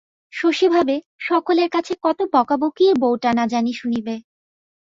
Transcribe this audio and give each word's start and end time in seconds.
শশী 0.33 0.67
ভাবে, 0.67 0.95
সকলের 1.21 1.69
কাছে 1.69 1.93
কত 2.03 2.19
বকাবকিই 2.33 2.93
বৌটা 2.93 3.29
না 3.33 3.43
জানি 3.47 3.71
শুনিবে! 3.73 4.15